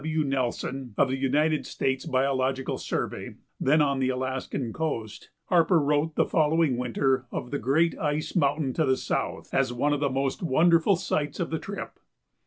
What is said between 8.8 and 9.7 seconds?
the south"